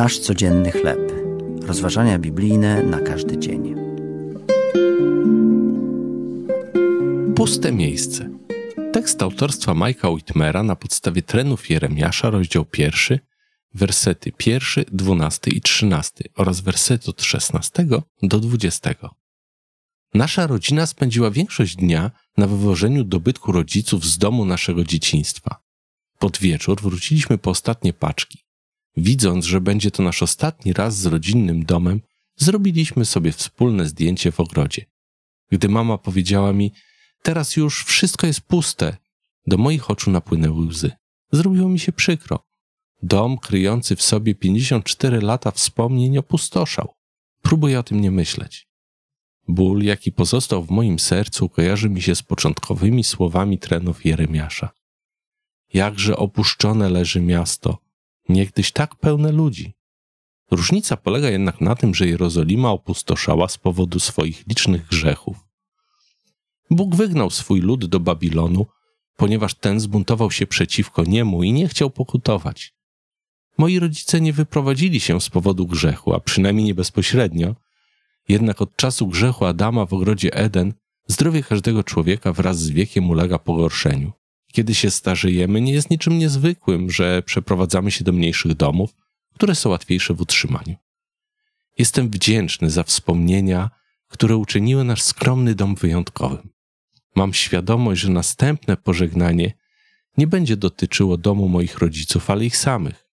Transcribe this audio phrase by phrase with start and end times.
[0.00, 1.12] Nasz codzienny chleb.
[1.62, 3.74] Rozważania biblijne na każdy dzień.
[7.36, 8.30] Puste miejsce.
[8.92, 13.20] Tekst autorstwa Majka Whitmera na podstawie trenów Jeremiasza, rozdział pierwszy,
[13.74, 19.14] wersety pierwszy, dwunasty i trzynasty oraz wersety od szesnastego do dwudziestego.
[20.14, 25.62] Nasza rodzina spędziła większość dnia na wywożeniu dobytku rodziców z domu naszego dzieciństwa.
[26.18, 28.49] Pod wieczór wróciliśmy po ostatnie paczki.
[29.00, 32.00] Widząc, że będzie to nasz ostatni raz z rodzinnym domem,
[32.36, 34.84] zrobiliśmy sobie wspólne zdjęcie w ogrodzie.
[35.50, 36.72] Gdy mama powiedziała mi,
[37.22, 38.96] teraz już wszystko jest puste,
[39.46, 40.90] do moich oczu napłynęły łzy.
[41.32, 42.46] Zrobiło mi się przykro.
[43.02, 46.94] Dom kryjący w sobie 54 lata wspomnień opustoszał.
[47.42, 48.68] Próbuję o tym nie myśleć.
[49.48, 54.70] Ból, jaki pozostał w moim sercu, kojarzy mi się z początkowymi słowami trenów Jeremiasza.
[55.74, 57.89] Jakże opuszczone leży miasto,
[58.32, 59.72] niegdyś tak pełne ludzi.
[60.50, 65.36] Różnica polega jednak na tym, że Jerozolima opustoszała z powodu swoich licznych grzechów.
[66.70, 68.66] Bóg wygnał swój lud do Babilonu,
[69.16, 72.74] ponieważ ten zbuntował się przeciwko niemu i nie chciał pokutować.
[73.58, 77.54] Moi rodzice nie wyprowadzili się z powodu grzechu, a przynajmniej nie bezpośrednio,
[78.28, 80.74] jednak od czasu grzechu Adama w ogrodzie Eden
[81.06, 84.12] zdrowie każdego człowieka wraz z wiekiem ulega pogorszeniu.
[84.52, 88.94] Kiedy się starzejemy, nie jest niczym niezwykłym, że przeprowadzamy się do mniejszych domów,
[89.34, 90.76] które są łatwiejsze w utrzymaniu.
[91.78, 93.70] Jestem wdzięczny za wspomnienia,
[94.08, 96.48] które uczyniły nasz skromny dom wyjątkowym.
[97.14, 99.52] Mam świadomość, że następne pożegnanie
[100.16, 103.10] nie będzie dotyczyło domu moich rodziców, ale ich samych.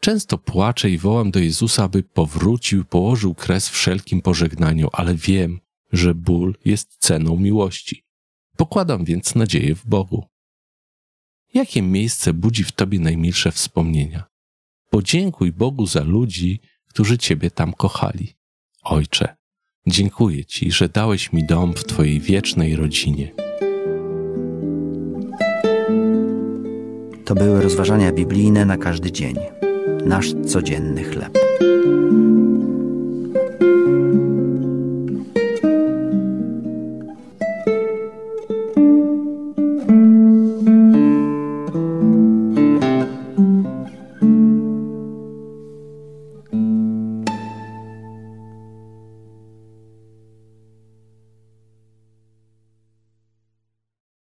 [0.00, 5.60] Często płaczę i wołam do Jezusa, aby powrócił położył kres wszelkim pożegnaniu, ale wiem,
[5.92, 8.04] że ból jest ceną miłości.
[8.56, 10.24] Pokładam więc nadzieję w Bogu.
[11.54, 14.24] Jakie miejsce budzi w tobie najmilsze wspomnienia?
[14.90, 18.34] Podziękuj Bogu za ludzi, którzy ciebie tam kochali.
[18.82, 19.36] Ojcze,
[19.86, 23.34] dziękuję Ci, że dałeś mi dom w Twojej wiecznej rodzinie.
[27.24, 29.36] To były rozważania biblijne na każdy dzień.
[30.04, 31.38] Nasz codzienny chleb.